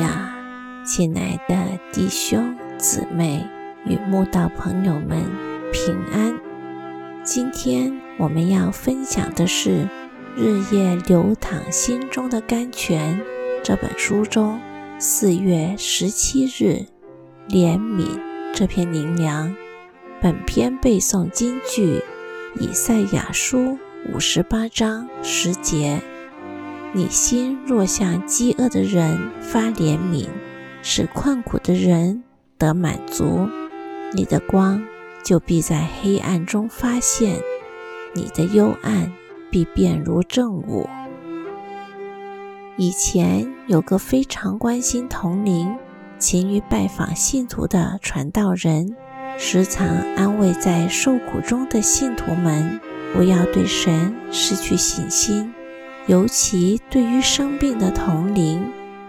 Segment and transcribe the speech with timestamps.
[0.00, 0.34] 呀，
[0.84, 3.46] 亲爱的弟兄姊妹
[3.84, 5.24] 与慕道朋友们
[5.72, 6.34] 平安。
[7.22, 9.70] 今天我们要分享的是
[10.36, 13.20] 《日夜流淌心中的甘泉》
[13.62, 14.58] 这本书中
[14.98, 16.86] 四月十七日
[17.48, 18.18] 怜悯
[18.54, 19.54] 这篇灵粮。
[20.22, 22.02] 本篇背诵金句：
[22.58, 23.78] 以赛亚书
[24.12, 26.00] 五十八章十节。
[26.92, 30.26] 你心若向饥饿的人发怜悯，
[30.82, 32.24] 使困苦的人
[32.58, 33.48] 得满足，
[34.12, 34.82] 你的光
[35.22, 37.36] 就必在黑暗中发现，
[38.12, 39.12] 你的幽暗
[39.50, 40.88] 必变如正午。
[42.76, 45.72] 以前有个非常关心同龄、
[46.18, 48.96] 勤于拜访信徒的传道人，
[49.38, 49.86] 时常
[50.16, 52.80] 安慰在受苦中的信徒们，
[53.14, 55.54] 不要对神失去信心。
[56.06, 58.60] 尤其对于生病的同龄，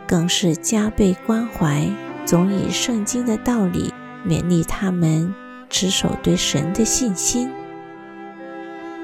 [0.07, 1.89] 更是加倍关怀，
[2.25, 3.93] 总以圣经的道理
[4.27, 5.33] 勉励他们
[5.69, 7.49] 持守对神的信心。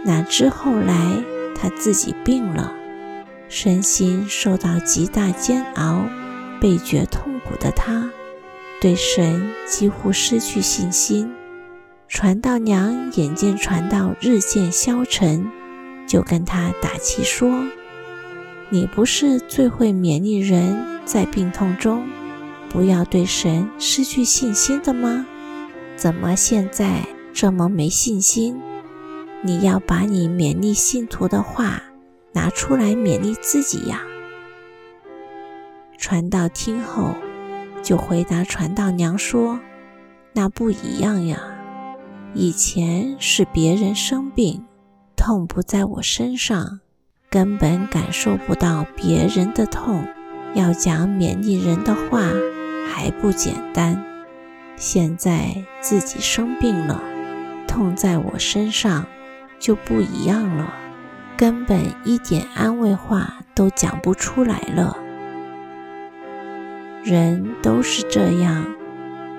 [0.06, 1.24] 哪知后来
[1.56, 2.74] 他自己病了，
[3.50, 6.06] 身心受到极大煎熬，
[6.62, 8.10] 倍觉痛苦的他，
[8.80, 11.34] 对神几乎失去信心。
[12.08, 15.50] 传道娘眼见传道日渐消沉，
[16.08, 17.68] 就跟他打气说。
[18.70, 22.06] 你不是最会勉励人在病痛中
[22.70, 25.26] 不要对神失去信心的吗？
[25.96, 28.60] 怎么现在这么没信心？
[29.42, 31.82] 你要把你勉励信徒的话
[32.34, 34.02] 拿出来勉励自己呀！
[35.98, 37.16] 传道听后
[37.82, 39.60] 就回答传道娘说
[40.34, 41.42] ：“那不一样呀，
[42.34, 44.67] 以前是别人生病，
[45.17, 46.80] 痛不在我身上。”
[47.30, 50.08] 根本感受不到别人的痛，
[50.54, 52.22] 要讲勉励人的话
[52.89, 54.02] 还不简单。
[54.78, 57.04] 现在自己生病了，
[57.67, 59.05] 痛在我身上
[59.60, 60.73] 就不一样了，
[61.36, 64.95] 根本一点安慰话都讲不出来了。
[67.04, 68.66] 人都是这样，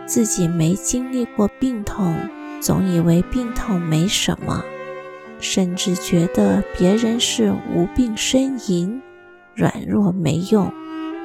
[0.05, 2.15] 自己没经历过病痛，
[2.60, 4.62] 总以为病痛没什么。
[5.41, 9.00] 甚至觉得别人是无病呻吟、
[9.54, 10.72] 软弱没用，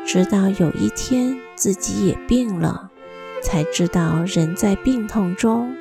[0.05, 2.91] 直到有一天自己也病了，
[3.41, 5.75] 才知道人在病痛中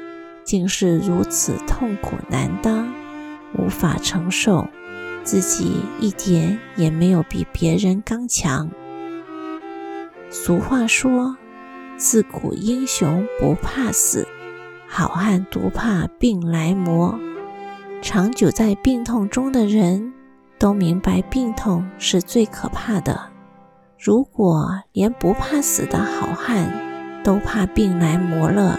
[0.45, 2.93] 竟是如此痛苦难当，
[3.59, 4.69] 无法承受，
[5.23, 8.71] 自己一点也没有比别人刚强。
[10.31, 11.37] 俗话说
[11.99, 14.27] ：“自古英雄不怕死，
[14.89, 17.21] 好汉独怕病来磨。”
[18.03, 20.13] 长久在病痛中的人
[20.59, 23.31] 都明白，病痛是最可怕的。
[23.97, 26.69] 如果连不怕死的好汉
[27.23, 28.77] 都怕病来磨了，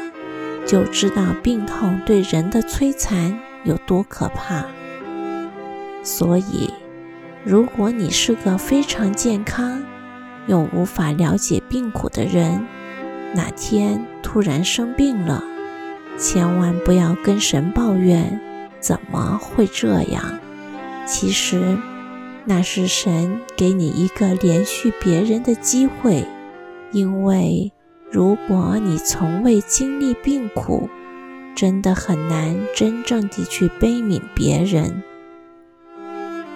[0.67, 4.65] 就知道病痛对人的摧残有多可怕。
[6.03, 6.69] 所以，
[7.45, 9.81] 如果你是个非常健康
[10.47, 12.67] 又无法了解病苦的人，
[13.33, 15.41] 哪天突然生病了，
[16.17, 18.37] 千万不要跟神抱怨。
[18.83, 20.37] 怎么会这样？
[21.07, 21.77] 其实，
[22.43, 26.25] 那是神给你一个连续别人的机会。
[26.91, 27.71] 因为
[28.11, 30.89] 如果你从未经历病苦，
[31.55, 35.01] 真的很难真正地去悲悯别人。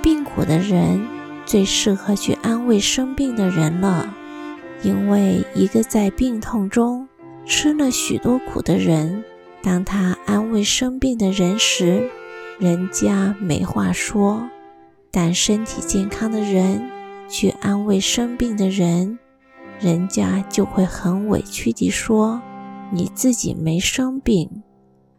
[0.03, 1.07] 病苦的人
[1.45, 4.13] 最适合去安慰生病的人了，
[4.83, 7.07] 因为一个在病痛中
[7.45, 9.23] 吃了许多苦的人。
[9.61, 12.09] 当他安慰生病的人时，
[12.59, 14.47] 人家没话说；
[15.11, 16.89] 但身体健康的人
[17.27, 19.19] 去安慰生病的人，
[19.79, 22.41] 人家就会很委屈地说
[22.91, 24.63] ：“你自己没生病，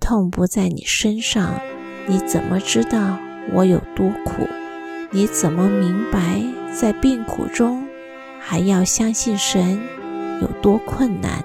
[0.00, 1.60] 痛不在你身上，
[2.06, 3.18] 你怎么知道
[3.52, 4.48] 我有多苦？
[5.10, 6.42] 你怎么明白
[6.74, 7.86] 在病苦中
[8.40, 9.80] 还要相信神
[10.40, 11.44] 有多困难？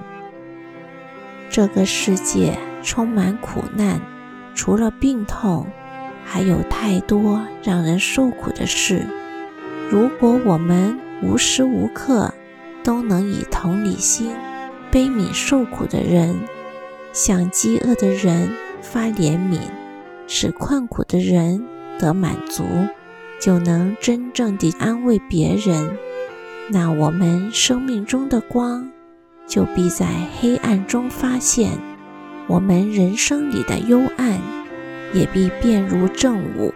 [1.49, 3.99] 这个世界。”充满苦难，
[4.53, 5.65] 除了病痛，
[6.25, 9.07] 还有太多让人受苦的事。
[9.89, 12.33] 如果我们无时无刻
[12.83, 14.31] 都能以同理心
[14.91, 16.35] 悲悯受苦的人，
[17.13, 18.51] 向饥饿的人
[18.81, 19.59] 发怜悯，
[20.27, 21.65] 使困苦的人
[21.97, 22.63] 得满足，
[23.39, 25.97] 就能真正地安慰别人，
[26.69, 28.91] 那我们生命中的光
[29.47, 30.07] 就必在
[30.39, 31.71] 黑暗中发现。
[32.47, 34.39] 我们人生里的幽暗，
[35.13, 36.73] 也必变如正午。